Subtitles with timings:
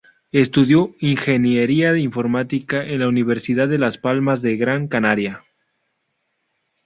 [0.31, 5.43] Estudió ingeniería informática en la Universidad de Las Palmas de Gran Canaria.